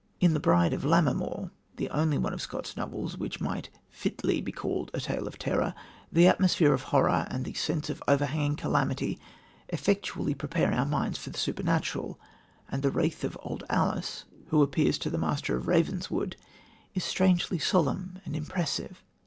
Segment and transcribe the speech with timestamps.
[0.19, 4.51] In The Bride of Lammermoor the only one of Scott's novels which might fitly be
[4.51, 5.75] called a "tale of terror"
[6.11, 9.19] the atmosphere of horror and the sense of overhanging calamity
[9.69, 12.19] effectually prepare our minds for the supernatural,
[12.71, 16.35] and the wraith of old Alice who appears to the master of Ravenswood
[16.95, 19.03] is strangely solemn and impressive.